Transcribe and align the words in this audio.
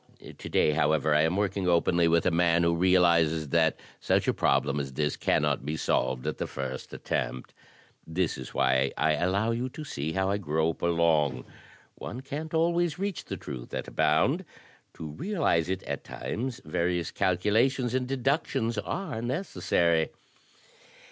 To 0.35 0.49
day, 0.49 0.71
however, 0.71 1.13
I 1.13 1.21
am 1.21 1.37
working 1.37 1.67
openly 1.67 2.07
with 2.07 2.25
a 2.25 2.31
man 2.31 2.63
who 2.63 2.75
realizes 2.75 3.49
that 3.49 3.79
such 3.99 4.27
a 4.27 4.33
problem 4.33 4.79
as 4.79 4.93
this 4.93 5.15
cannot 5.15 5.63
be 5.63 5.77
solved 5.77 6.25
at 6.25 6.39
the 6.39 6.47
first 6.47 6.91
attempt. 6.91 7.53
This 8.07 8.35
is 8.35 8.51
why 8.51 8.93
I 8.97 9.11
allow 9.13 9.51
you 9.51 9.69
to 9.69 9.83
see 9.83 10.13
how 10.13 10.31
I 10.31 10.37
grope 10.39 10.81
along. 10.81 11.45
One 11.93 12.21
can't 12.21 12.55
always 12.55 12.97
reach 12.97 13.25
the 13.25 13.37
truth 13.37 13.75
at 13.75 13.87
a 13.87 13.91
bound; 13.91 14.43
to 14.95 15.05
realize 15.05 15.69
it 15.69 15.83
at 15.83 16.03
times 16.03 16.61
various 16.65 17.11
calcula 17.11 17.69
tions 17.69 17.93
and 17.93 18.07
deductions 18.07 18.79
are 18.79 19.21
necessary. 19.21 20.09